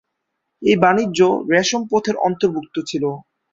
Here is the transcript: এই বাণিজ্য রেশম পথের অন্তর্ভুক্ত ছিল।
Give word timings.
এই 0.61 0.77
বাণিজ্য 0.83 1.19
রেশম 1.51 1.81
পথের 1.91 2.15
অন্তর্ভুক্ত 2.27 2.75
ছিল। 2.89 3.03